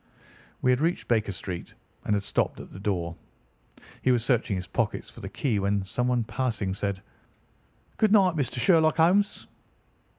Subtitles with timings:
[0.63, 3.15] We had reached Baker Street and had stopped at the door.
[4.01, 7.03] He was searching his pockets for the key when someone passing said:
[7.97, 9.45] "Good night, Mister Sherlock Holmes."